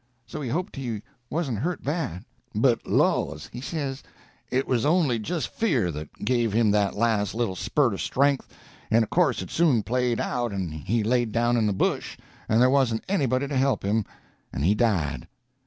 [0.25, 2.25] So he hoped he wasn't hurt bad.
[2.55, 4.01] "But laws," he says,
[4.49, 8.47] "it was only just fear that gave him that last little spurt of strength,
[8.89, 12.17] and of course it soon played out and he laid down in the bush,
[12.49, 14.03] and there wasn't anybody to help him,
[14.51, 15.27] and he died."